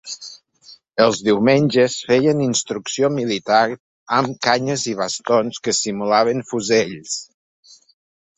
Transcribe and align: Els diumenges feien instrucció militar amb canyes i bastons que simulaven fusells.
Els 1.03 1.17
diumenges 1.25 1.97
feien 2.07 2.41
instrucció 2.45 3.09
militar 3.17 3.59
amb 4.21 4.41
canyes 4.49 4.87
i 4.93 4.95
bastons 5.03 5.61
que 5.69 5.75
simulaven 5.83 6.43
fusells. 6.55 7.21